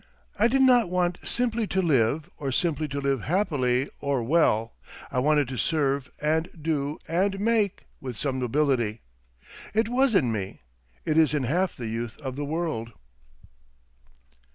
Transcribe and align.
I 0.35 0.47
did 0.47 0.63
not 0.63 0.89
want 0.89 1.19
simply 1.23 1.67
to 1.67 1.79
live 1.79 2.27
or 2.39 2.51
simply 2.51 2.87
to 2.87 2.99
live 2.99 3.21
happily 3.21 3.87
or 3.99 4.23
well; 4.23 4.73
I 5.11 5.19
wanted 5.19 5.47
to 5.49 5.57
serve 5.57 6.09
and 6.19 6.49
do 6.59 6.97
and 7.07 7.39
make—with 7.39 8.17
some 8.17 8.39
nobility. 8.39 9.01
It 9.75 9.89
was 9.89 10.15
in 10.15 10.31
me. 10.31 10.61
It 11.05 11.17
is 11.19 11.35
in 11.35 11.43
half 11.43 11.75
the 11.75 11.85
youth 11.85 12.17
of 12.17 12.35
the 12.35 12.45
world. 12.45 12.93